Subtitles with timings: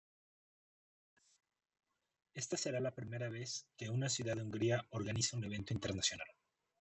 [2.33, 6.25] Está será la primera vez que una ciudad de Hungría organiza un evento internacional.